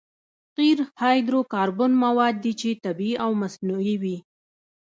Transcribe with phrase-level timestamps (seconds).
[0.57, 4.17] قیر هایدرو کاربن مواد دي چې طبیعي او مصنوعي وي